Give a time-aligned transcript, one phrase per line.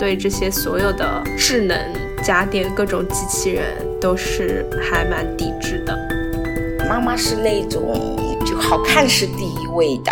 [0.00, 1.76] 对这些所有的智能
[2.22, 3.64] 家电、各种机器人
[4.00, 5.96] 都是还蛮抵制的。
[6.88, 10.10] 妈妈是那种就好看是第一位的。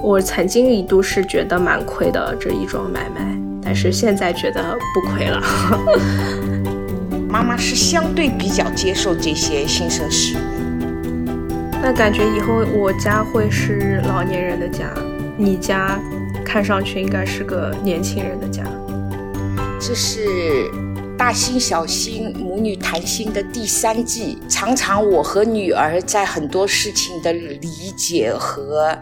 [0.00, 5.42] 我曾经一度是觉得蛮亏的这一桩买卖，但是现在觉得不亏了。
[7.28, 10.40] 妈妈是相对比较接受这些新生事物。
[11.82, 14.90] 那感觉以后我家会是老年人的家，
[15.36, 16.00] 你家？
[16.46, 18.64] 看上去应该是个年轻人的家。
[19.78, 20.70] 这是
[21.18, 24.38] 大心小心母女谈心的第三季。
[24.48, 28.98] 常常我和女儿在很多事情的理解和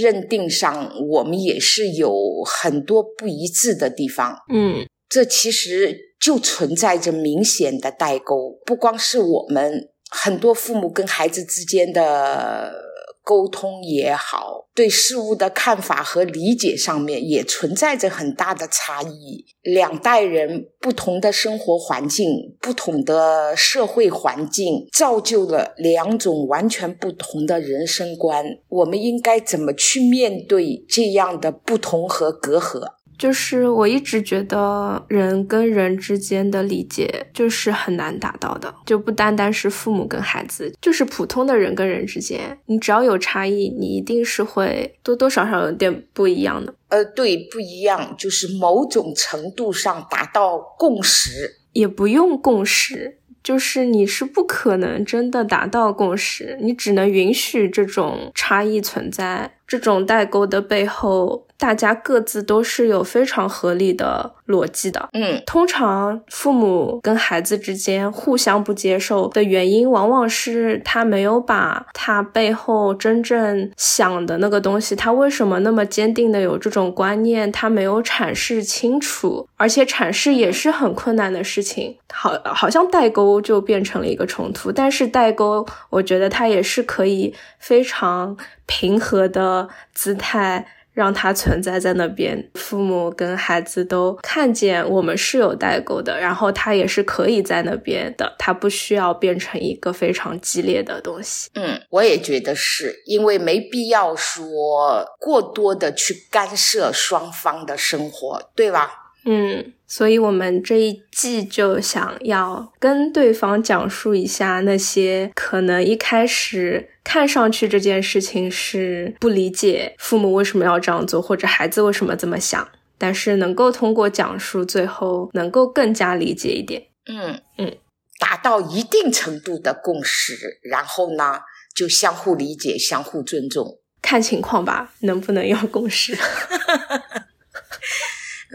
[0.00, 4.36] 认定上，我们也是有很多不一致的地方。
[4.52, 8.58] 嗯，这其实就存在着明显的代沟。
[8.64, 12.87] 不光是我们，很多父母跟孩子之间的。
[13.28, 19.44] 沟通也好，对事物的看法和理解上面也存在着很大的差异。
[19.60, 28.46] 两代人不同的生活环境、不同的社会环境，造就了两种完全不同的人生观。
[28.70, 32.94] 我们应该怎么去面对这样的不同和隔阂？
[33.18, 46.72] 就是我一直觉得人跟人之间的理解就是很难达到的，就不单单是父母跟孩子，就是普通的人跟人之间，你只要有差异，你一定是会多多少少有点不一样的。
[46.88, 61.44] 呃，对，不一样，就是某种程度上达到共识，也不用共识，就是你是不可能真的达到共识，你只能允许这种差异存在，这种代沟的背后。
[61.58, 88.36] 大家各自都是有非常合理的逻辑的，嗯，通常父母跟孩子之间互相不接受的原因，往往是他没有把他背后真正想的那个东西，他为什么那么坚定的有这种观念，他没有阐释清楚，而且阐释也是很困难的事情，好，好像代沟就变成了一个冲突，但是代沟，我觉得它也是可以非常
[88.68, 90.64] 平和的姿态。
[90.94, 101.48] 让它存在在那边，父母跟孩子都看见我们是有代沟的，然后它也是可以在那边的，它不需要变成一个非常激烈的东西。
[101.54, 109.07] 嗯，我也觉得是因为没必要说过多的去干涉双方的生活，对吧？
[109.30, 122.66] 嗯，所以我们这一季就想要跟对方讲述一下那些可能一开始看上去这件事情是不理解父母为什么要这样做，或者孩子为什么这么想，
[122.96, 126.86] 但是能够通过讲述，最后能够更加理解一点。
[127.04, 127.76] 嗯嗯，
[128.18, 131.40] 达到一定程度的共识，然后呢，
[131.76, 136.16] 就相互理解、相互尊重，看情况吧，能不能有共识？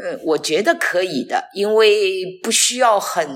[0.02, 3.28] 嗯，我觉得可以的，因为不需要很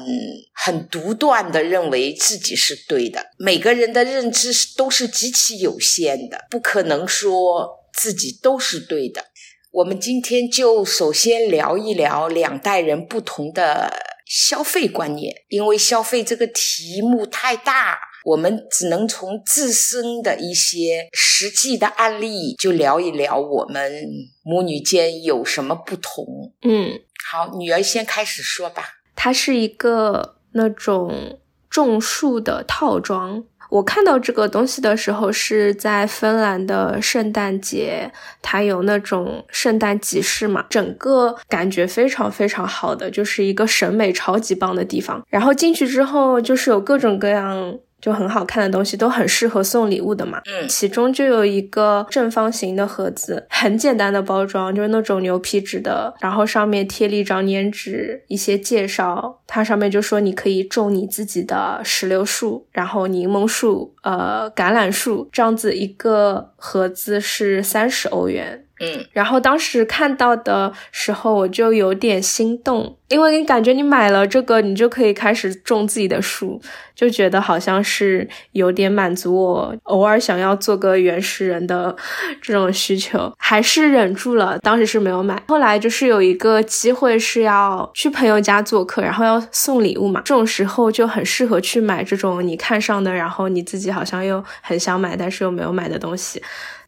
[0.54, 3.28] 很独断的认为自己是对的。
[3.38, 9.26] 每个人的认知都是极其有限的，不可能说自己都是对的。
[9.72, 13.94] 我们今天就首先聊一聊两代人不同的
[14.26, 18.00] 消费观念，因为消费这个题目太大。
[18.28, 23.90] 我们只能从自身的一些实际的案例，就聊一聊我们
[24.44, 26.52] 母女间有什么不同。
[26.64, 27.00] 嗯，
[27.32, 28.84] 好，女儿先开始说吧。
[29.16, 31.40] 它是一个那种
[31.70, 33.46] 种树的套装。
[33.70, 38.12] 我看到这个东西的时候是在芬兰的圣诞节，
[38.42, 45.26] 它有那种圣诞集市嘛，整个感觉非常非常好的，就是一个审美超级棒的地方。
[45.30, 47.80] 然后进去之后，就是有各种各样。
[48.00, 68.64] 就很好看的东西都很适合送礼物的嘛，嗯，其中就有一个正方形的盒子，很简单的包装，就是那种牛皮纸的，然后上面贴了一张粘纸，一些介绍，它上面就说你可以种你自己的石榴树，然后柠檬树，呃，橄榄树，这样子一个盒子是三十欧元。
[68.80, 76.62] 嗯，然后当时看到的时候，我就有点心动，因为你感觉你买了这个，你就可以开始种自己的树，
[76.94, 81.96] 就觉得好像是有点满足我偶尔想要做个原始人的
[82.40, 85.42] 这种需求，还是忍住了，当时是没有买。
[85.48, 96.40] 后来就是有一个机会是要去朋友家做客，然后要送礼物嘛，这种时候就很适合去买这种你看上的，然后你自己好像又很想买，但是又没有买的东西。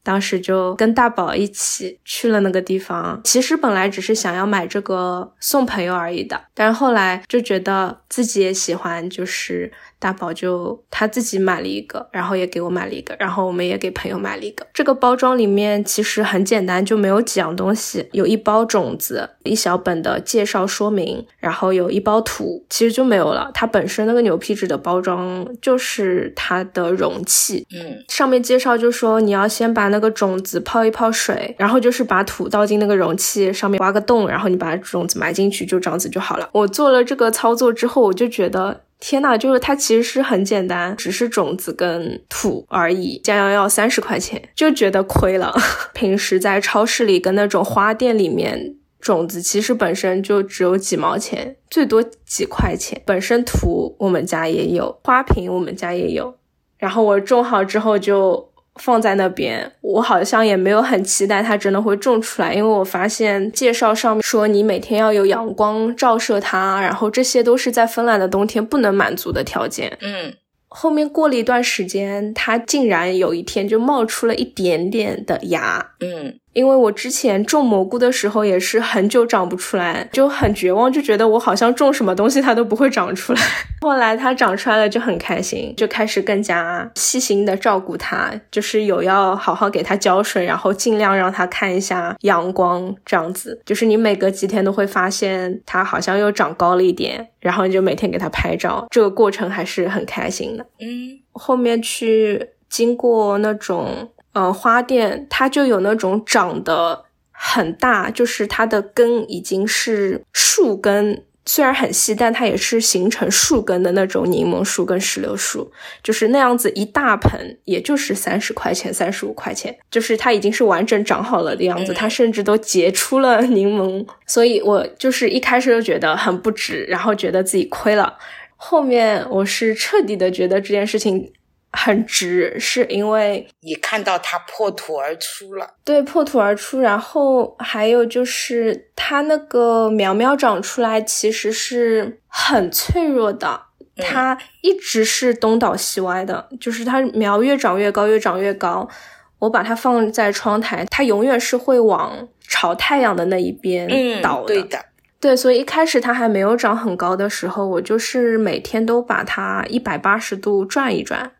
[0.09, 3.21] 当时就跟大宝一起去了那个地方。
[3.23, 14.65] 其实本来只是想要买这个送朋友而已的，但是后来就觉得自己也喜欢，就是大宝就他自己买了一个，然后也给我买了一个，然后我们也给朋友买了一个。
[14.73, 23.51] 这个包装里面其实很简单，就没有几样东西，有一包种子，一小本的介绍说明，然后有一包土，其实就没有了。
[23.53, 36.49] 它本身那个牛皮纸的包装就是它的容器，嗯，上面介绍就说你要先把那个种子泡一泡水，然后就是把土倒进那个容器上面挖个洞，然后你把种子埋进去就长子就好了。
[36.53, 45.55] 我做了这个操作之后，我就觉得天呐，就是它其实是很简单，只是种子跟土而已，将要要三十块钱，就觉得亏了。
[45.93, 48.75] 平时在超市里跟那种花店里面。
[49.01, 53.01] 种子其实本身就只有几毛钱，最多几块钱。
[53.05, 56.35] 本身土我们家也有，花瓶我们家也有。
[56.77, 69.97] 然后我种好之后就放在那边，我好像也没有很期待它真的会种出来，因为我发现介绍上面说你每天要有阳光照射它，然后这些都是在芬兰的冬天不能满足的条件。
[70.01, 70.33] 嗯，
[70.67, 75.91] 后面过了一段时间，它竟然有一天就冒出了一点点的芽。
[75.99, 76.39] 嗯。
[76.53, 83.41] 因为我之前种蘑菇的时候也是很久长不出来，就很绝望，就觉得我好像种什么东西它都不会长出来。
[83.81, 93.61] 后来它长出来了就很开心，就开始更加细心的照顾它，就是有要好好给它浇水，然后尽量让它看一下阳光，这样子。
[93.65, 100.65] 就是你每隔几天都会发现它好像又长高了一点，然后你就每天给它拍照，这个过程还是很开心的。
[100.79, 104.09] 嗯，后面去经过那种。
[104.39, 115.69] 嗯，花店它就有那种长得很大，就是它的根已经是树根，虽然很细，但它也是形成树根的那种柠檬树跟石榴树，
[116.01, 128.17] 就是那样子一大盆，也就是三十块钱、三十五块钱，就是它已经是完整长好了的样子，它甚至都结出了柠檬，所以我就是一开始就觉得很不值，然后觉得自己亏了，
[128.55, 131.33] 后面我是彻底的觉得这件事情。
[131.71, 136.79] 很直，是因为你看到它破土而出了，对，破土而出。
[136.79, 143.61] 然后还有就是它那个苗苗长出来其实是很脆弱的，
[143.97, 148.89] 它一直是东倒西歪的，就是它苗越长越高，越长越高。
[149.37, 154.47] 我把它放在窗台，它永远是会往朝太阳的那一边倒的。
[154.47, 154.85] 对的，
[155.21, 161.31] 对，所以一开始它还没有长很高的时候，我就是每天都把它一百八十度转一转。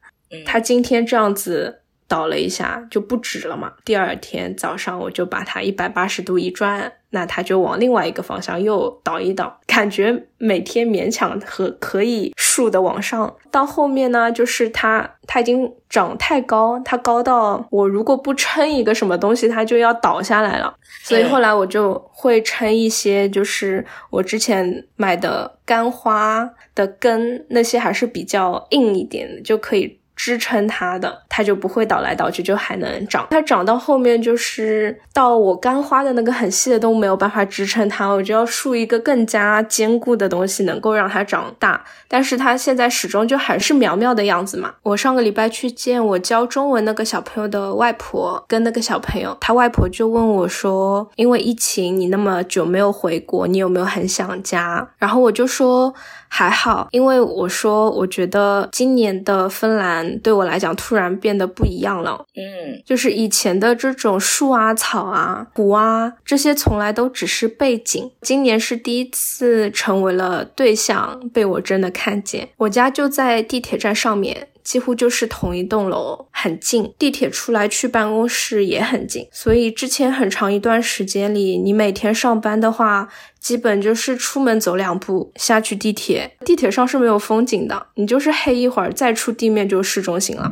[0.45, 3.73] 它今天这样子倒了一下就不直了嘛。
[3.85, 13.35] 第二天早上我就把它一百八十度一转，那它就往另外一个方向又倒一倒，感觉每天勉强和可以竖的往上。
[13.51, 20.75] 到后面呢，就是它它已经长太高，它高到我如果不撑一个什么东西，它就要倒下来了。
[21.03, 29.98] 所以后来我就会撑一些，就是我之前买的干花的根，那些还是比较硬一点的，就可以。
[30.19, 33.25] 支撑它的，它就不会倒来倒去，就还能长。
[33.31, 41.81] 它长到后面就是到我干花的那个很细的都没有办法支撑它，我就要竖一个更加坚固的东西，能够让它长大。
[42.09, 44.73] 但是它现在始终就还是苗苗的样子嘛。
[44.83, 55.95] 我上个礼拜去见我教中文那个小朋友的外婆，跟那个小朋友，他外婆就问我说：“因为疫情，你那么久没有回国，你有没有很想家？”然后我就说。
[56.29, 62.25] 还好，因为我说，我觉得今年的芬兰对我来讲突然变得不一样了。
[62.35, 72.49] 嗯，就是以前的这种树啊、草啊、湖啊，这些从来都只是背景，今年是第一次成为了对象，被我真的看见。
[72.57, 74.47] 我家就在地铁站上面。
[74.61, 83.07] 几乎就是同一栋楼，很近，地铁出来去办公室也很近，所以之前很长一段时间里，你每天上班的话，
[83.39, 90.51] 基本就是出门走两步，下去地铁，地铁上是没有风景的，你就是黑一会儿，再出地面就市中心了。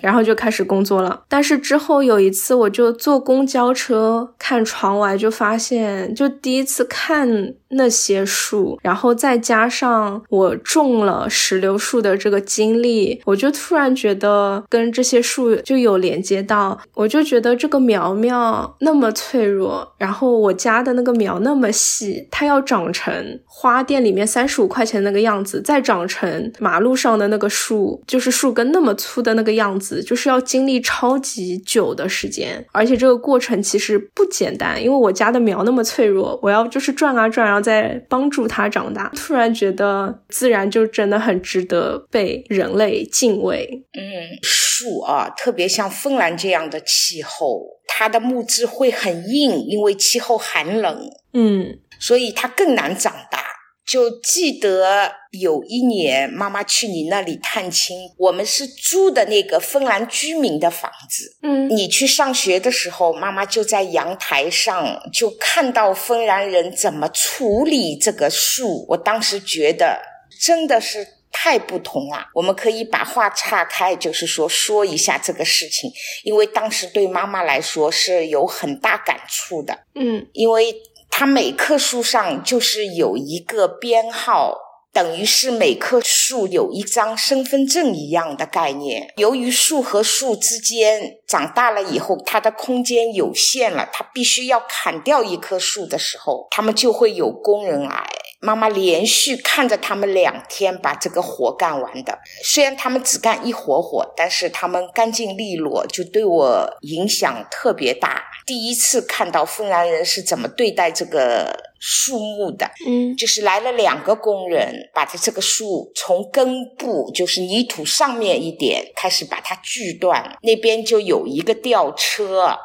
[0.00, 29.80] 然后就开始工作了，但是之后有一次，我就坐公交车看窗外，就发现，就第一次看那些树，然后再加上我种了石榴树的这个经历，我就突然觉得跟这些树就有连接到，我就觉得这个苗苗那么脆弱，然后我家的那个苗那么细，它要长成花店里面三十五块钱那个样子，再长成马路上的那个树，就是树根那么粗的那个样子。
[29.80, 34.78] 子，就是要经历超级久的时间，而且这个过程其实不简单。
[34.78, 39.10] 因为我家的苗那么脆弱，我要就是转啊转，然后再帮助它长大。
[39.16, 43.82] 突然觉得自然就真的很值得被人类敬畏。
[43.94, 44.02] 嗯，
[44.42, 51.10] 树啊，特别像芬兰这样的气候，它的木质会很硬，因为气候寒冷。
[51.32, 53.44] 嗯，所以它更难长大。
[53.86, 61.36] 就记得有一年，妈妈去你那里探亲，我们是租的那个芬兰居民的房子。
[61.42, 68.86] 嗯，你去上学的时候，妈妈就在阳台上就看到芬兰人怎么处理这个树。
[68.90, 70.00] 我当时觉得
[70.40, 72.28] 真的是太不同了。
[72.34, 75.90] 我们可以把话岔开，就是说说一下这个事情，
[76.22, 79.76] 因为当时对妈妈来说是有很大感触的。
[79.96, 80.72] 嗯，因为。
[81.20, 84.56] 它每棵树上就是有一个编号，
[84.90, 89.12] 等于是每棵树有一张身份证一样的概念。
[89.16, 98.08] 由于树和树之间长大了以后，它的空间有限了，它必须要砍掉一棵树的时候，他们就会有工人来。
[98.40, 108.24] 妈妈连续看着他们两天把这个活干完的，虽然他们只干一活活，但是他们干净利落，就对我影响特别大。
[108.46, 122.56] 第一次看到芬兰人是怎么对待这个树木的，嗯，就是来了两个工人，把它这个树从根部，就是泥土上面一点开始把它锯断，那边就有一个吊车。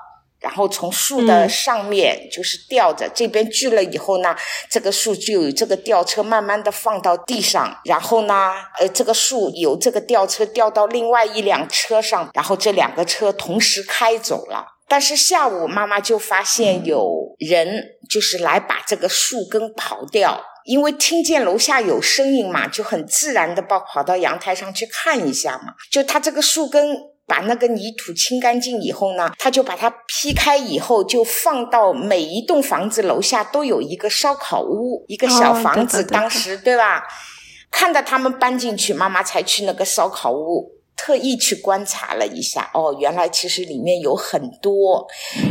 [0.45, 4.35] 然后从树的上面就是吊着，这边锯了以后呢，
[4.69, 14.67] 这个树就有这个吊车慢慢的放到地上，然后呢，呃，这个树由这个吊车吊到另外一辆车上，然后这两个车同时开走了。
[14.87, 27.14] 但是下午妈妈就发现有人就是来把这个树根刨掉，因为听见楼下有声音嘛，就很自然的跑跑到阳台上去看一下嘛，就它这个树根。
[27.27, 36.03] 把那个泥土清干净以后呢，他就把它劈开以后，就放到每一栋房子楼下都有一个烧烤屋，一个小房子。
[36.03, 37.03] 当时对吧？
[37.71, 42.69] 看到他们搬进去，妈妈才去那个烧烤屋，特意去观察了一下。
[42.73, 45.05] 哦，原来其实里面有很多。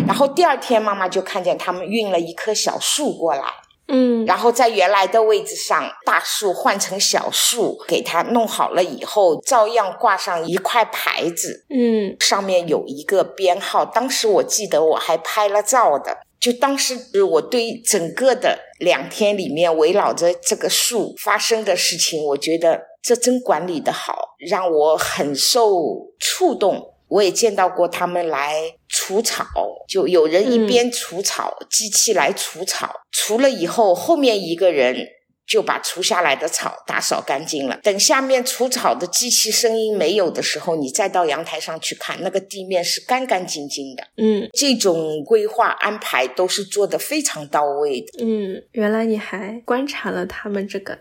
[0.06, 3.42] 然后第二天，妈妈就看见他们运了一棵小树过来。
[3.86, 13.84] 嗯，然后在原来的位置上，大树换成小树，给它弄好了以后，照样挂上一块牌子，嗯，上面有一个编号。
[13.84, 16.98] 当时我记得我还拍了照的，就当时
[17.30, 26.92] 我对整个的两天里面围绕着这个树发生的事情，我觉得这真管理的好，让我很受触动。
[27.06, 28.54] 我也见到过他们来
[28.96, 29.44] 除草，
[29.88, 35.08] 就有人一边除草，机器来除草，除了以后，后面一个人
[35.44, 37.76] 就把除下来的草打扫干净了。
[37.82, 44.04] 等下面除草的机器声音没有的时候，你再到阳台上去看，那个地面是干干净净的。
[44.16, 48.24] 嗯，这种规划安排都是做的非常到位的。
[48.24, 51.00] 嗯，原来你还观察了他们这个。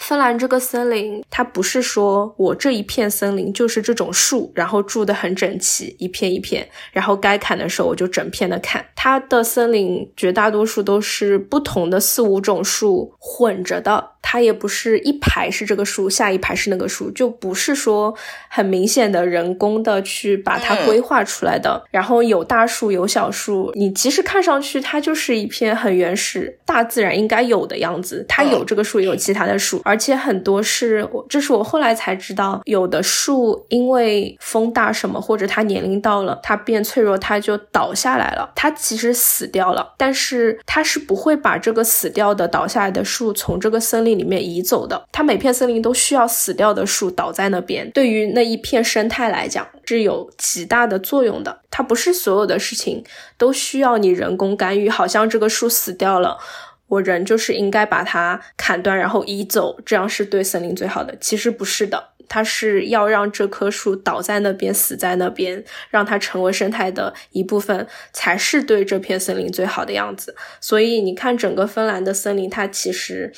[0.00, 8.84] 芬兰这个森林，它不是说我这一片森林就是这种树，然后住的很整齐，一片一片，然后该砍的时候我就整片的砍。
[8.96, 14.12] 它的森林绝大多数都是不同的四五种树混着的。
[14.22, 18.14] 它也不是一排是这个树，下一排是那个树，就不是说
[18.48, 21.82] 很明显的人工的去把它规划出来的。
[21.90, 28.24] 然后有大树有小树，你其实看上去它就是一片很原始、大自然应该有的样子。
[28.28, 38.52] 它有这个树，也有其他的树，而且很多是，这是我后来才知道，有的树因为风大什么，或者它年龄到了，它变脆弱，它就倒下来了。
[38.54, 44.09] 它其实死掉了，但是它是不会把这个死掉的倒下来的树从这个森林。
[44.18, 51.60] 里面移走的，它每片森林都需要死掉的树倒在那边，对于那一片生态来讲是有极大的作用的。
[51.70, 53.04] 它不是所有的事情
[53.36, 56.38] 都需要你人工干预，好像这个树死掉了，
[56.88, 61.16] 我人就是应该把它砍断然后移走，这样是对森林最好的。
[61.20, 62.08] 其实不是的。
[62.32, 70.36] 它是要让这棵树倒在那边，死在那边，让它成为生态的一部分，才是对这片森林最好的样子。
[70.60, 73.32] 所以你看，整个芬兰的森林，它其实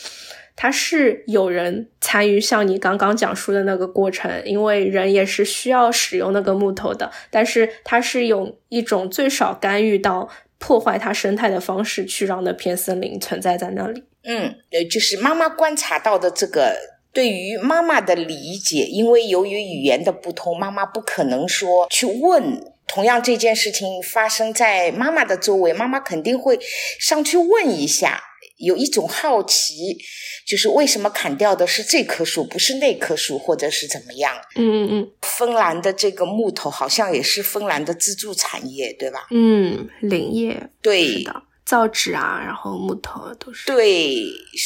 [0.54, 10.28] 它是有人参与，像你刚刚讲述的那个过程，因为人也是需要使用那个木头的，但是它是用一种最少干预到
[10.58, 14.04] 破坏它生态的方式，去让那片森林存在在那里。
[14.24, 16.76] 嗯，呃，就是妈妈观察到的这个。
[17.14, 22.72] 对于妈妈的理解，因为由于语言的不通，妈妈不可能说去问。
[22.86, 26.58] 同样这件事情发生在妈妈的周围，妈妈肯定会
[26.98, 28.20] 上去问一下，
[28.62, 29.98] 有一种好奇，
[30.46, 34.34] 就是为什么砍掉的是这棵树，不是那棵树，或者是怎么样？
[34.54, 39.26] 嗯嗯嗯芬兰的这个木头好像也是芬兰的支柱产业，对吧？
[39.30, 43.66] 嗯，林业对的，造纸啊，然后木头都是。
[43.66, 44.16] 对，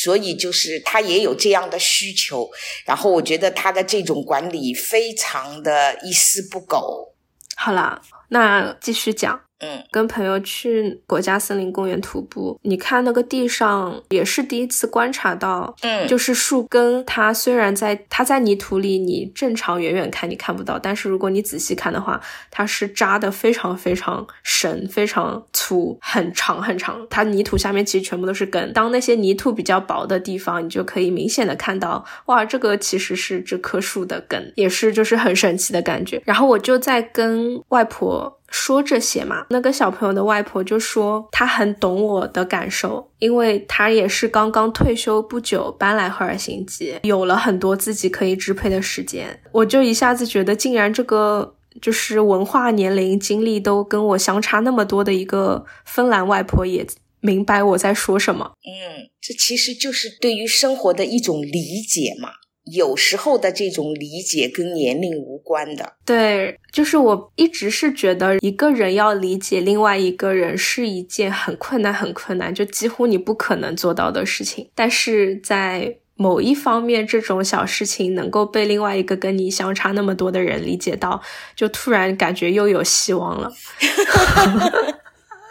[0.03, 2.51] 所以就是他也有这样的需求，
[2.85, 7.15] 然后我觉得他的这种管理非常的一丝不苟。
[7.57, 9.46] 好啦，那继续讲。
[9.61, 22.21] 嗯，跟朋友去国家森林公园徒步，你看那个地上也是第一次观察到，嗯就是树根，它虽然在它在泥土里，你正常远远看你看不到，但是如果你仔细看的话，
[22.51, 27.07] 它是扎的非常非常深、非常粗、很长很长。
[27.09, 36.21] 它泥土下面其实全部都是根，当那些泥土比较薄的地方，你就可以明显的看到，哇，这个其实是这棵树的根，也是就是很神奇的感觉。
[36.27, 38.36] 然后我就在跟外婆。
[38.49, 49.41] 说这些嘛，那个小朋友的外婆就说她很懂我的感受，因为她也是刚刚退休不久，搬来赫尔辛基，有了很多自己可以支配的时间。
[49.53, 56.87] 我就一下子觉得，竟然这个就是文化、年龄、经历都跟我相差那么多的一个芬兰外婆也
[57.21, 58.53] 明白我在说什么。
[58.65, 62.31] 嗯，这其实就是对于生活的一种理解嘛。
[62.73, 74.69] 有时候的这种理解跟年龄无关的，对，就是我一直是觉得一个人要理解另外一个人是一件很困难、很困难，就几乎你不可能做到的事情。
[74.75, 81.23] 但是在某一方面，这种小事情能够被另外一个跟你相差那么多的人理解到，
[81.55, 83.53] 就突然感觉又有希望了。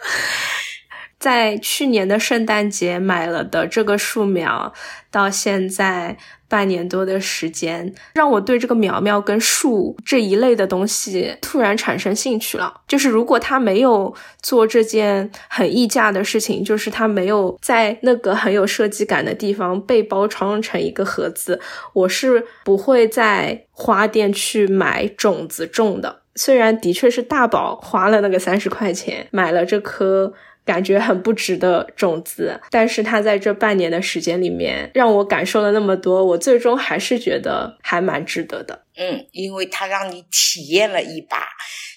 [1.18, 4.72] 在去年的圣诞节买了的这个树苗，
[5.10, 6.16] 到现在
[6.48, 12.82] 半年多的时间，让我对这个苗苗跟树这一类的东西突然产生兴趣了。
[12.86, 21.60] 就是如果他没有做这件很溢价的事情，就是他没有在那个很有设计感的地方被包装成一个盒子，
[21.92, 26.22] 我是不会在花店去买种子种的。
[26.34, 30.32] 虽然的确是大宝花了那个三十块钱买了这棵。
[30.66, 38.82] 感觉很不值的种子，但是它在这半年的时间里面，让我感受了那么多，我最终还是觉得还蛮值得的。
[38.96, 41.48] 嗯，因为它让你体验了一把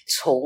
[0.06, 0.40] 从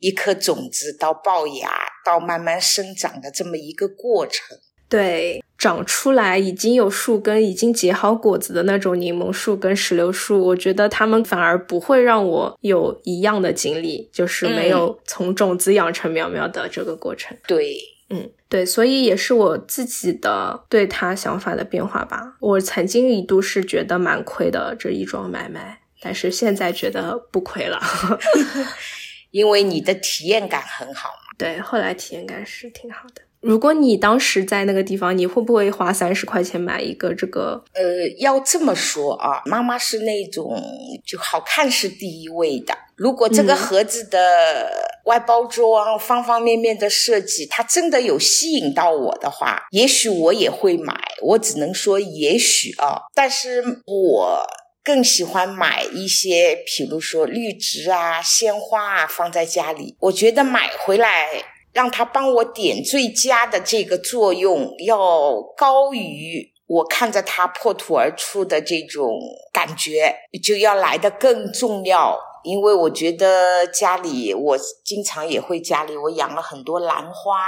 [0.00, 1.70] 一颗种子到爆芽
[2.04, 4.58] 到慢慢生长的这么一个过程。
[4.88, 17.36] 对，长出来已经有树根、已经结好果子的那种柠檬树跟石榴树，我觉得它们反而不会让我有一样的经历，就是没有从种子养成苗苗的这个过程。
[17.46, 17.76] 对，
[18.08, 22.36] 嗯，对，所以也是我自己的对他想法的变化吧。
[22.38, 27.80] 我曾经一度是觉得蛮亏的这一桩买卖，但是现在觉得不亏了
[29.32, 31.34] 因为你的体验感很好嘛。
[31.36, 33.22] 对，后来体验感是挺好的。
[33.40, 37.62] 如果你当时在那个地方，你会不会花三十块钱买一个这个？
[37.72, 40.60] 呃，要这么说啊，妈妈是那种
[41.06, 42.76] 就好看是第一位的。
[42.96, 44.68] 如果这个盒子的
[45.04, 50.98] 外包装、方方面面的设计，它真的有吸引到我的话，也许我也会买。
[51.22, 54.42] 我只能说也许啊，但是我
[54.82, 59.94] 更喜欢买一些，比如说绿植啊、鲜花啊，放在家里。
[60.00, 61.28] 我觉得买回来。
[61.72, 69.18] 让它帮我点缀家的这个作用要高于我看着它破土而出的这种
[69.52, 72.18] 感觉，就要来的更重要。
[72.44, 77.40] 因为我觉得家里，我经常也会家里，我养了很多兰花、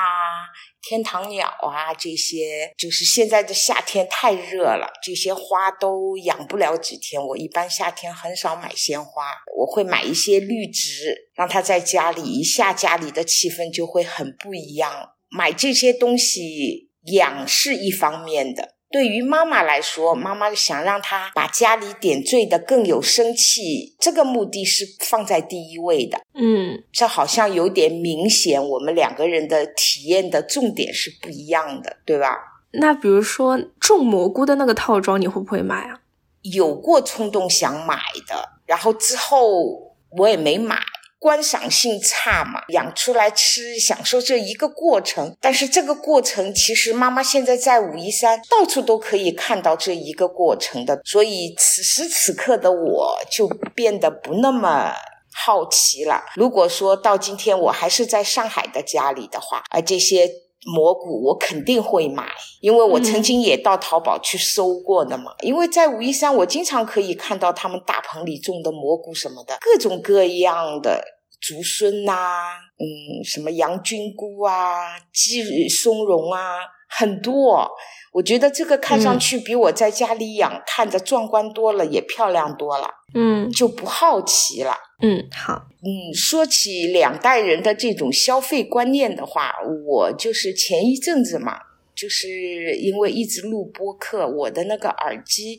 [0.83, 2.73] 天堂鸟啊这些。
[2.77, 7.21] 就是现在的夏天太热了，这些花都养不了几天。
[7.21, 15.11] 我一般夏天很少买鲜花，我会买一些绿植，让它在家里，一下家里的气氛就会很不一样。
[15.29, 18.77] 买这些东西养是一方面的。
[18.91, 26.19] 对于妈妈来说，妈妈想让她把家里点缀的更有生气，这个目的是放在第一位的。
[26.35, 32.37] 嗯，这好像有点明显，我们两个人的体验的重点是不一样的，对吧？
[32.73, 36.01] 那比如说种蘑菇的那个套装，你会不会买啊？
[36.43, 40.77] 有过冲动想买的，然后之后我也没买。
[41.21, 45.37] 观赏性差嘛，养出来吃，享受这一个过程。
[45.39, 54.95] 但是这个过程，其实妈妈现在在武夷山到处都可以看到这一个过程的，所以此时此刻的我就变得不那么
[55.31, 56.25] 好奇了。
[56.35, 60.27] 如果说到今天我还是在上海的家里的话，而这些
[60.67, 62.29] 蘑菇我肯定会买，
[62.61, 65.33] 因为我曾经也到淘宝去搜过的嘛。
[65.41, 71.03] 因为在武夷山，我经常可以看到他们大棚里种的蘑菇什么的，各种各样的
[71.41, 72.43] 竹荪呐、
[72.79, 77.71] 嗯，什么洋菌菇啊、鸡松茸啊，很多。
[78.13, 82.89] 我觉得这个看上去比我在家里养看着壮观多了，也漂亮多了。
[83.15, 84.75] 嗯就不好奇了。
[85.03, 89.53] 嗯，好，嗯，说起两代人的这种消费观念的话，
[89.87, 91.57] 我就是前一阵子嘛，
[91.95, 95.59] 就是因为一直录播客，我的那个耳机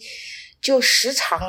[0.61, 1.39] 就时常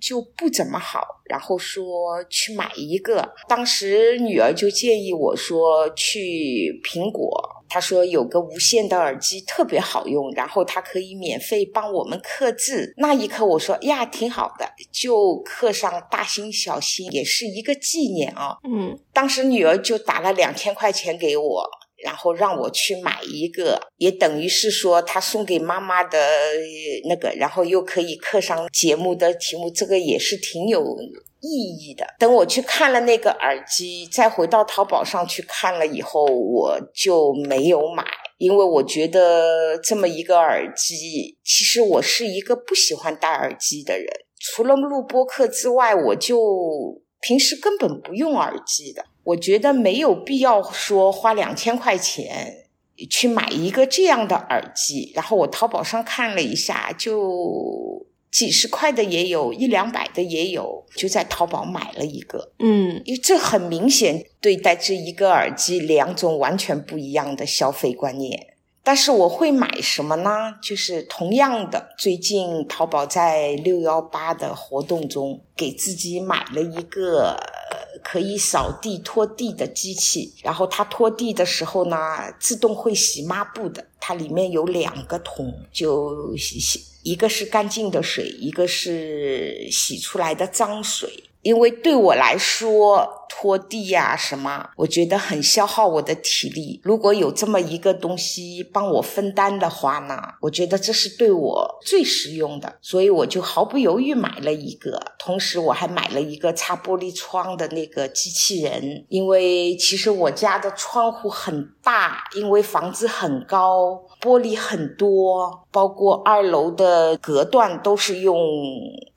[0.00, 3.32] 就不怎么好，然后说去买一个。
[3.48, 7.57] 当时女儿就建议我说去苹果。
[7.68, 12.94] 她说有个无线的耳机特别好用，然后他可以免费帮我们刻字。
[12.96, 18.56] 那一刻我说呀，挺好的，就刻上大星小星，也是一个纪念啊。
[18.64, 21.68] 嗯当时女儿就打了两千块钱给我，
[22.04, 30.96] 然后让我去买一个，也等于是说他送给妈妈的呃那个，然后又可以刻上节目的题目，这个也是挺有
[31.40, 32.06] 意义的。
[32.18, 38.04] 等我去看了那个耳机，再回到淘宝上去看了以后，我就没有买。
[38.38, 44.06] 因为我觉得这么一个耳机，其实我是一个不喜欢戴耳机的人。
[44.40, 49.04] 除了录播课之外，我就平时根本不用耳机的。
[49.24, 52.68] 我觉得没有必要说花两千块钱
[53.10, 55.10] 去买一个这样的耳机。
[55.16, 62.52] 然后我淘宝上看了一下，就几十块的也有，一两百的也有，就在淘宝买了一个。
[62.58, 68.54] 嗯因为这很明显对待这一个耳机两种完全不一样的消费观念。
[68.84, 70.54] 但是我会买什么呢？
[70.62, 77.36] 就是同样的，最近淘宝在六幺八的活动中，给自己买了一个
[77.70, 81.96] 呃可以扫地拖地的机器，然后它拖地的时候呢，
[82.40, 83.84] 自动会洗抹布的。
[84.00, 91.24] 它里面有两个桶，就洗洗，一个是干净的水，一个是洗出来的脏水。
[91.40, 96.80] 因为对我来说，拖地呀、什么，我觉得很消耗我的体力。
[96.82, 105.00] 如果有这么一个东西帮我分担的话呢，我觉得这是对我最实用的，所以我就毫不犹豫买了一个。
[105.16, 118.36] 同时，我还买了一个擦玻璃窗的那个机器人，因为其实我家的窗户很大，因为房子很高，玻璃很多，包括二楼的隔断都是用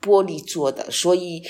[0.00, 1.42] 玻璃做的，所以。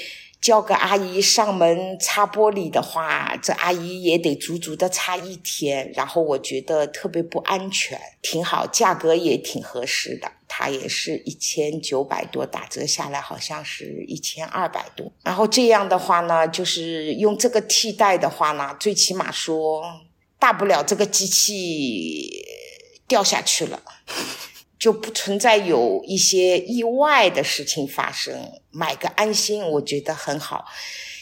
[0.43, 15.13] 叫个阿姨上门擦玻璃的话，这阿姨也得足足的擦一天，然后我觉得特别不安全，挺好，价格也挺合适的，它也是一千九百多，打折下来好像是一千二百多。
[15.23, 19.81] 然后这样的话呢，就是用这个替代的话呢，最起码说，
[20.41, 22.45] 大不了这个机器
[23.13, 23.83] 掉下去了。
[24.83, 28.35] 就不存在有一些意外的事情发生，
[28.71, 30.65] 买个安心，我觉得很好。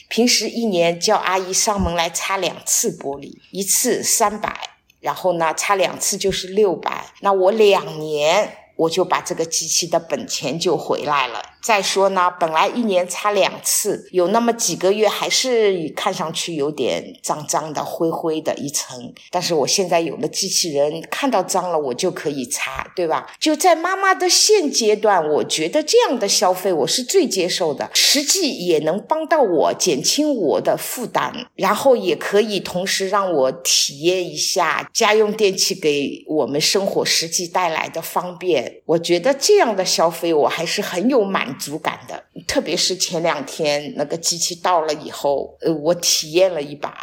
[0.09, 11.42] 平时一年叫阿姨上门来擦两次玻璃，一次三百，然后呢擦两次就是六百，那我两年我就把这个机器的本钱就回来了。
[11.62, 19.12] 再说呢，本来一年擦两次，有那么几个月还是看上去有点脏脏的、灰灰的一层。
[19.31, 23.31] 但是我现在有了机器人，看到脏了我就可以擦，对吧？
[23.38, 38.81] 就在妈妈的现阶段，我觉得这样的消费我是最接受的，实际也能帮到我减轻我的负担，然后也可以同时让我体验一下家用电器给我们生活实际带来的方便。
[38.87, 41.49] 我觉得这样的消费我还是很有满。
[41.50, 46.96] 满足感的，特别是前两天那个机器到了以后，呃，我体验了一把，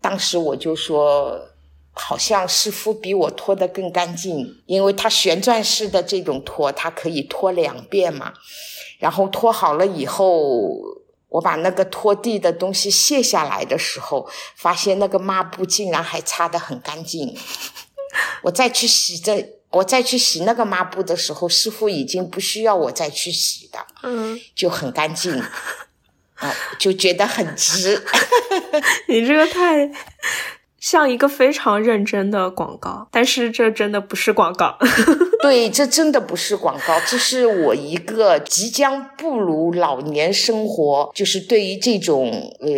[0.00, 1.40] 当时我就说，
[1.92, 8.32] 好像似乎比我拖得更干净，因为它旋转式的这种拖，它可以拖两遍嘛，
[8.98, 10.76] 然后拖好了以后，
[11.28, 17.36] 我把那个拖地的东西卸下来的时候，发现那个抹布竟然还擦得很干净，
[18.42, 19.60] 我再去洗这。
[19.74, 25.32] 我再去洗那个抹布的时候，师傅已经不需要我再去洗的，嗯，就很干净，
[26.36, 28.02] 啊，就觉得很值。
[29.08, 29.90] 你这个太
[30.84, 34.76] 像一个非常认真的广告，但是这真的不是广告。
[35.40, 42.68] 对，这真的不是广告，这是我一个即将步入老年生活，就是对于这种呃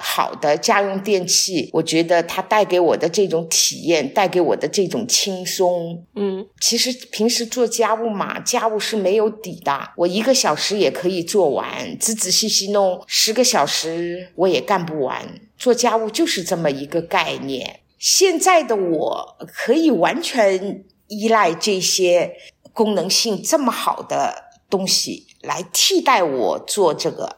[0.00, 6.04] 好的家用电器，我觉得它带给我的这种体验，带给我的这种轻松。
[6.16, 15.40] 嗯，其实平时做家务嘛，家务是没有底的，我一个小时也可以做完，仔仔细细弄十个小时我也干不完。
[15.56, 17.80] 做家务就是这么一个概念。
[17.98, 20.84] 现在的我可以完全。
[21.08, 22.34] 依赖这些
[22.72, 27.36] 功能性这么好的东西来替代我做这个，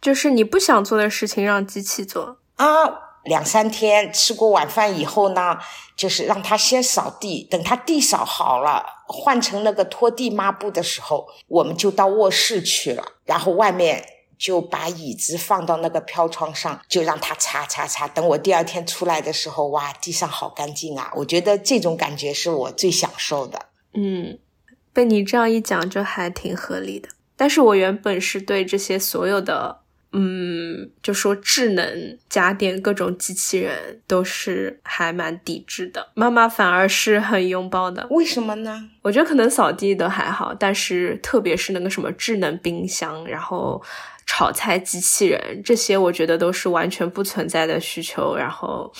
[0.00, 2.66] 就是你不想做的事情让机器做啊！
[3.24, 5.58] 两三天，吃过晚饭以后呢，
[5.94, 14.02] 就是让他先扫地，等他地扫好了，换成那个拖地抹布的时候，我们就到卧室去了，然后外面
[14.42, 18.08] 就把椅子放到那个飘窗上，就让它擦擦擦。
[18.08, 21.12] 等我第二天出来的时候，哇，地上好干净啊！
[21.14, 23.66] 我觉得这种感觉是我最享受的。
[23.94, 24.36] 嗯，
[24.92, 27.08] 被你这样一讲，就还挺合理的。
[27.36, 29.81] 但是我原本是对这些所有的，
[30.14, 36.10] 嗯，就说智能家电、各种机器人都是还蛮抵制的。
[36.14, 38.90] 妈妈反而是很拥抱的，为什么呢？
[39.00, 43.82] 我觉得可能扫地都还好，但是特别是那个什么智能冰箱，然后
[44.26, 48.36] 炒菜机器人这些，我觉得都是完全不存在的需求。
[48.36, 48.92] 然后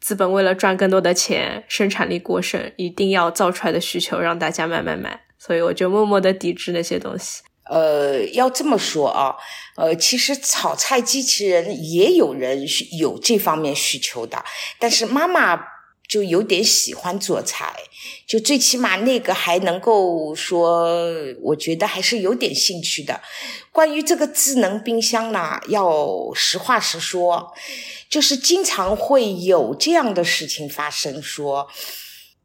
[0.00, 7.42] 资本为了赚更多的钱，生产力过剩，一定要造出来的需求，让大家买买买，所以我就默默的抵制那些东西。
[7.70, 9.36] 呃，要这么说啊，
[9.76, 12.66] 呃，其实炒菜机器人也有人
[12.98, 14.44] 有这方面需求的，
[14.80, 15.56] 但是妈妈
[16.08, 17.72] 就有点喜欢做菜，
[18.26, 20.90] 就最起码那个还能够说，
[21.40, 23.20] 我觉得还是有点兴趣的。
[23.70, 27.54] 关于这个智能冰箱呢，要实话实说，
[28.08, 31.68] 就是经常会有这样的事情发生，说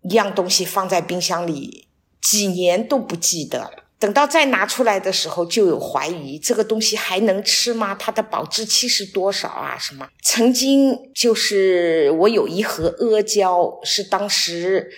[0.07, 1.87] 一样东西放在冰箱里
[2.21, 3.84] 几年都不记得了。
[4.05, 7.95] 等到再拿出来的时候，就有怀疑这个东西还能吃吗？
[7.95, 9.75] 它的保质期是多少啊？
[9.79, 10.07] 什么？
[10.21, 14.91] 曾经就是我有一盒阿胶，是当时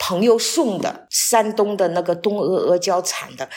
[0.00, 3.48] 朋友送的，山东的那个东阿阿胶产的，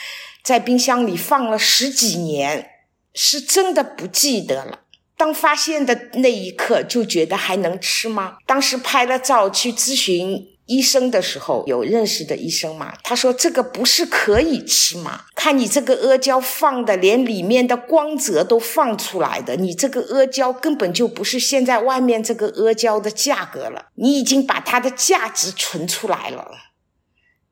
[0.43, 2.69] 在冰箱里放了十几年，
[3.15, 4.81] 是真的不记得了。
[5.17, 8.37] 当发现的那一刻，就觉得还能吃吗？
[8.45, 10.45] 当时拍了照去咨询。
[10.67, 12.93] 医生的时候有认识的医生嘛？
[13.03, 15.21] 他说这个不是可以吃吗？
[15.33, 26.51] 看你这个阿胶放的，连里面的光泽都放出来的，你这个阿胶根本就不是现在外面这个阿胶的价格了，你已经把它的价值存出来了，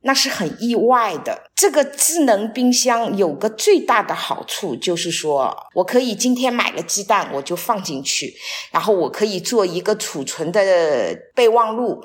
[0.01, 1.49] 那是很意外的。
[1.55, 8.35] 这个智能冰箱有个最大的好处就是说，我可以今天买了鸡蛋，我就放进去，
[8.71, 12.03] 然后我可以做一个储存的备忘录。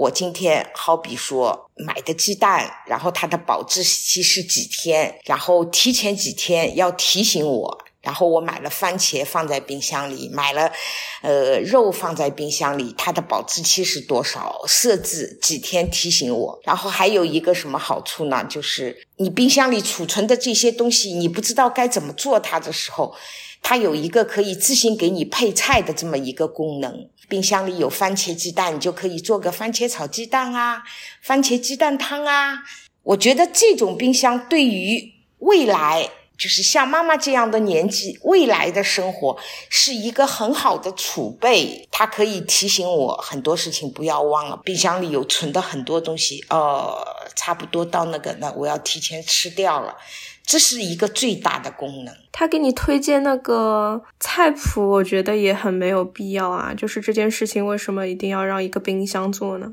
[0.00, 7.84] 我今天好比说买的鸡蛋，然后它的保质期是几天，然后提前几天要提醒我。
[8.00, 10.72] 然后我买了番茄放在冰箱里，买了
[11.20, 14.62] 呃肉放在冰箱里，它的保质期是多少？
[14.66, 16.58] 设置几天提醒我。
[16.64, 18.42] 然后还有一个什么好处呢？
[18.44, 23.14] 就是你冰箱里储存的这些东西，你不知道该怎么做它的时候。
[23.62, 30.82] 它有一个可以自行给你配菜的这么一个功能，冰箱里有番茄鸡蛋，你就可以做个番茄炒鸡蛋啊，
[31.22, 32.64] 番茄鸡蛋汤啊。
[33.02, 41.86] 我觉得这种冰箱对于未来，就是像妈妈这样的年纪，未来的生活是一个很好的储备。
[41.90, 46.94] 它可以提醒我很多事情，不要忘了冰箱里有存的很多东西，呃，
[47.36, 49.96] 差不多到那个，那我要提前吃掉了。
[50.44, 52.14] 这是一个最大的功能。
[52.32, 56.74] 他给你推荐那个菜谱，我觉得也很没有必要啊。
[56.74, 59.72] 就是这件事情，为什么一定要让一个冰箱做呢？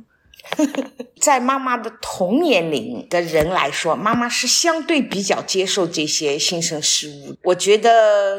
[1.19, 7.35] 在妈妈的同年龄的人来说，妈妈是相对比较接受这些新生事物。
[7.43, 8.37] 我觉得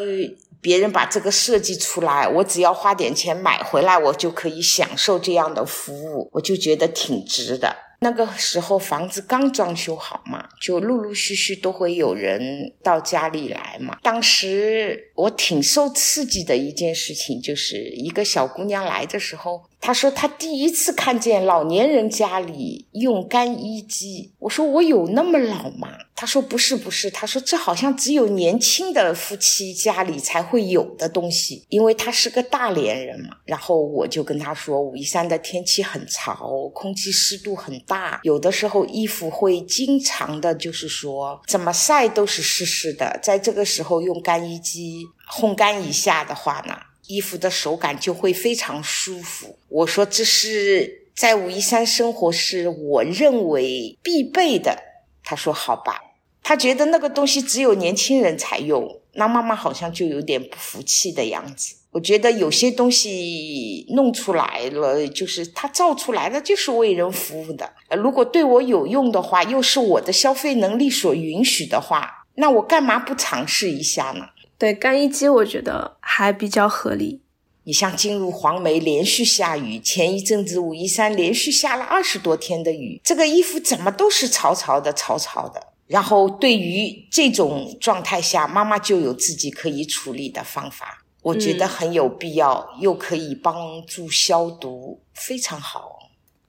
[0.61, 7.77] 别人把这个设计出来，我只要花点钱买回来，我就可以享受这样的服务，我就觉得挺值的。
[8.01, 13.99] 那个时候房子刚装修好嘛，就陆陆续续都会有人到家里来嘛。
[14.03, 19.65] 当时我挺受刺激的一件事情，就是一个小姑娘来的时候。
[19.81, 24.33] 她说她第一次看见老年人家里用干衣机。
[24.41, 25.89] 我说我有那么老吗？
[26.21, 27.09] 他说不是不是。
[27.13, 33.37] 他说这好像只有年轻的夫妻家里才会有的东西，因为他是个大连人嘛。
[33.45, 43.17] 然后我就跟他说，武夷山的天气很潮，空气湿度很大，有的时候衣服会经常的，就是说怎么晒都是湿湿的。
[43.23, 46.77] 在这个时候用干衣机烘干一下的话呢？
[47.07, 49.57] 衣服的手感就会非常舒服。
[49.69, 54.83] 我说这是在武夷山生活是我认为必备的。
[55.23, 56.01] 他说好吧，
[56.49, 59.03] 他觉得那个东西只有年轻人才用。
[59.13, 61.75] 那妈妈好像就有点不服气的样子。
[61.91, 67.71] 我觉得有些东西弄出来了，就是它造出来的就是为人服务的。
[67.99, 74.31] 如果对我有用的话，又是我的消费能力所允许的话，那我干嘛不尝试一下呢？
[74.57, 77.21] 对干衣机，我觉得还比较合理。
[77.65, 85.68] 你像进入黄梅连续下雨，前一阵子武夷山连续下了二十多天的雨，这个衣服怎么都是潮潮的、潮潮的。
[85.89, 91.05] 然后对于这种状态下，妈妈就有自己可以处理的方法。
[91.23, 95.99] 我觉得很有必要，又可以帮助消毒，非常好。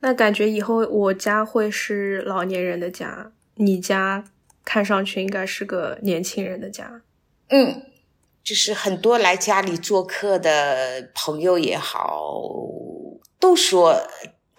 [0.02, 4.24] 那感觉以后我家会是老年人的家，你家
[4.64, 7.02] 看上去应该是个年轻人的家。
[7.50, 7.82] 嗯，
[8.44, 12.32] 就是很多来家里做客的朋友也好，
[13.40, 14.00] 都说，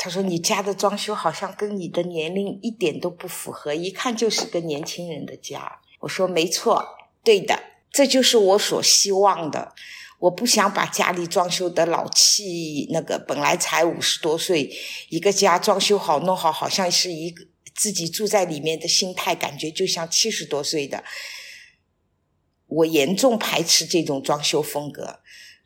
[0.03, 5.83] 他说你家的装修好像跟你的年龄一点都不符合，一看就是个年轻人的家。
[5.99, 9.75] 我说没错，对的，这就是我所希望的。
[10.21, 14.75] 我不想把家里装修的老气，那个本来才五十多岁，
[15.11, 21.05] 一个家装修好弄好，好像是一个自己住在里面的心态，感觉就像七十多岁的。
[22.67, 25.21] 我严重排斥这种装修风格，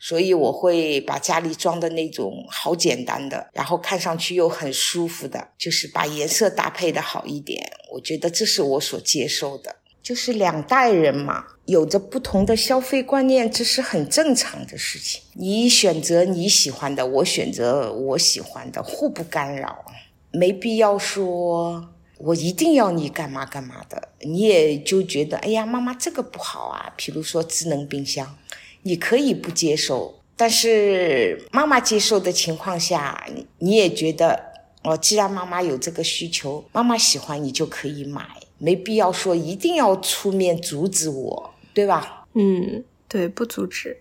[0.07, 7.73] 所以我会把家里装的那种好简单的，然后看上去又很舒服的，就是把颜色搭配的好一点。
[7.91, 9.77] 我觉得这是我所接受的。
[10.03, 15.23] 就是两代人嘛，有着不同的消费观念，这是很正常的事情。
[15.33, 19.87] 你选择你喜欢的，我选择我喜欢的，互不干扰，
[20.31, 21.89] 没必要说
[22.19, 24.11] 我一定要你干嘛干嘛的。
[24.21, 26.93] 你也就觉得，哎呀，妈妈这个不好啊。
[26.99, 28.37] 比如说智能冰箱，
[28.85, 33.27] 你可以不接受，但是妈妈接受的情况下，
[33.59, 34.41] 你也觉得，
[34.83, 38.25] 哦，既然妈妈有这个需求，妈妈喜欢，你就可以买。
[38.59, 42.25] 没必要说一定要出面阻止我，对吧？
[42.35, 43.97] 嗯，对，不阻止，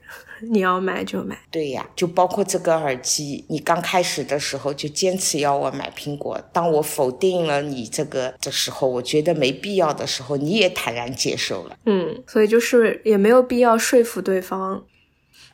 [0.52, 1.38] 你要买就买。
[1.52, 11.78] 对呀，就包括这个耳机，你刚开始的时候就坚持要我买苹果，当我否定了你这个的时候，我觉得没必要的时候，你也坦然接受了。
[11.86, 14.84] 嗯，所以就是也没有必要说服对方。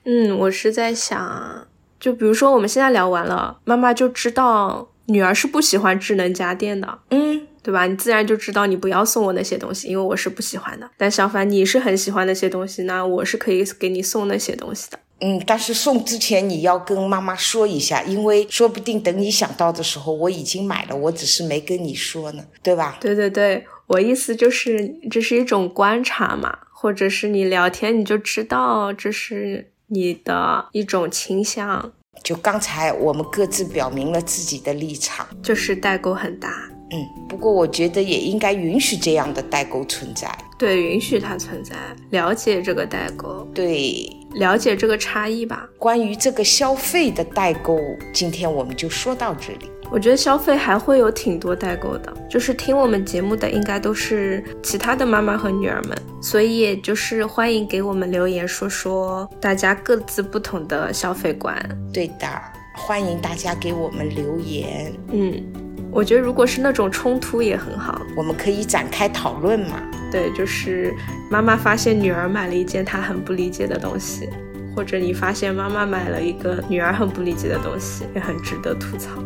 [0.05, 1.67] 嗯，我是在想，
[1.99, 6.99] 就比如说我们现在聊完了，妈妈就知道女儿是不喜欢智能家电的。
[7.09, 7.47] 嗯。
[7.69, 7.85] 对吧？
[7.85, 10.89] 你自然就知道你不要送我那些东西，因为我是不喜欢的。
[10.97, 14.97] 但相反，你是很喜欢那些东西，那我是可以给你送那些东西的。
[15.19, 22.97] 嗯，但是送之前你要跟妈妈说一下，因为说不定等你想到的时候，我已经买了，我只是没跟你说呢，对吧？
[22.99, 31.91] 对对对，我意思就是这是一种观察嘛，或者是你聊天你就知道这是你的一种倾向。
[32.23, 36.67] 就刚才我们各自表明了自己的立场，就是代沟很大。
[36.91, 40.27] 嗯，不过我觉得也应该允许这样的代沟存在。
[40.57, 41.75] 对，允许它存在，
[42.09, 45.67] 了解这个代沟，对，了解这个差异吧。
[45.77, 47.79] 关于这个消费的代沟，
[48.11, 49.69] 今天我们就说到这里。
[49.91, 61.57] 我觉得消费还会有挺多代沟的，就是听我们节目的应该都是其他的妈妈和女儿们，所以也就是欢迎给我们留言说说大家各自不同的消费观。
[61.93, 62.27] 对的，
[62.75, 64.93] 欢迎大家给我们留言。
[65.11, 65.68] 嗯。
[65.91, 69.81] 我觉得如果是那种冲突也很好，我们可以展开讨论嘛。
[70.11, 70.93] 对，就是
[71.29, 74.29] 妈妈发现女儿买了一件她很不理解的东西，
[74.75, 79.21] 或者你发现妈妈买了一个女儿很不理解的东西，也很值得吐槽。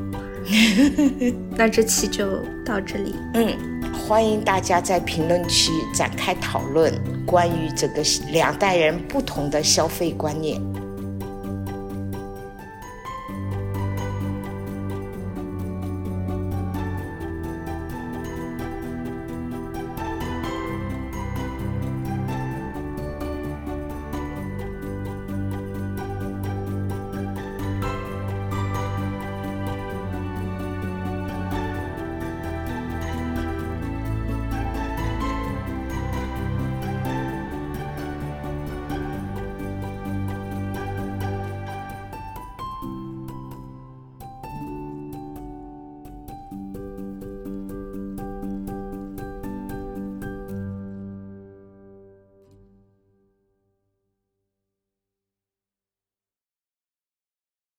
[1.55, 3.15] 那这期就到这里。
[3.33, 3.55] 嗯，
[3.93, 6.93] 欢迎大家在评论区展开讨论
[7.25, 10.61] 关于这个两代人不同的消费观念。